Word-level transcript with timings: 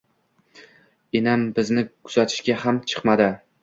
Enam 1.21 1.45
bizni 1.59 1.87
kuzatishga 1.93 2.61
ham 2.67 2.85
chiqmadi 2.93 3.35